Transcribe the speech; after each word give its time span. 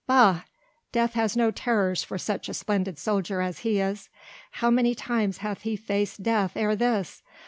Bah! 0.07 0.41
death 0.91 1.13
has 1.13 1.37
no 1.37 1.51
terrors 1.51 2.03
for 2.03 2.17
such 2.17 2.49
a 2.49 2.55
splendid 2.55 2.97
soldier 2.97 3.39
as 3.39 3.59
he 3.59 3.79
is. 3.79 4.09
How 4.53 4.71
many 4.71 4.95
times 4.95 5.37
hath 5.45 5.61
he 5.61 5.75
faced 5.75 6.23
death 6.23 6.57
ere 6.57 6.75
this? 6.75 7.21